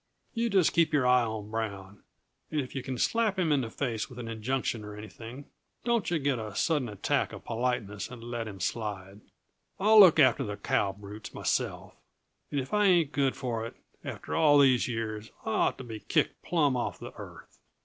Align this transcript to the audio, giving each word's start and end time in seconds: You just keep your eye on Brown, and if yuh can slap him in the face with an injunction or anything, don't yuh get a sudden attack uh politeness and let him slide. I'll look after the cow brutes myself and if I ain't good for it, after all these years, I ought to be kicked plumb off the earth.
You 0.33 0.49
just 0.49 0.73
keep 0.73 0.91
your 0.93 1.05
eye 1.05 1.21
on 1.21 1.51
Brown, 1.51 2.01
and 2.49 2.59
if 2.59 2.73
yuh 2.73 2.81
can 2.81 2.97
slap 2.97 3.37
him 3.37 3.51
in 3.51 3.61
the 3.61 3.69
face 3.69 4.09
with 4.09 4.17
an 4.17 4.27
injunction 4.27 4.83
or 4.83 4.95
anything, 4.97 5.45
don't 5.85 6.09
yuh 6.09 6.17
get 6.17 6.39
a 6.39 6.55
sudden 6.55 6.89
attack 6.89 7.31
uh 7.31 7.37
politeness 7.37 8.09
and 8.09 8.23
let 8.23 8.47
him 8.47 8.59
slide. 8.59 9.21
I'll 9.79 9.99
look 9.99 10.17
after 10.17 10.43
the 10.43 10.57
cow 10.57 10.91
brutes 10.91 11.35
myself 11.35 11.99
and 12.49 12.59
if 12.59 12.73
I 12.73 12.85
ain't 12.87 13.11
good 13.11 13.35
for 13.35 13.63
it, 13.67 13.75
after 14.03 14.35
all 14.35 14.57
these 14.57 14.87
years, 14.87 15.29
I 15.45 15.49
ought 15.51 15.77
to 15.77 15.83
be 15.83 15.99
kicked 15.99 16.41
plumb 16.41 16.75
off 16.75 16.97
the 16.97 17.13
earth. 17.17 17.59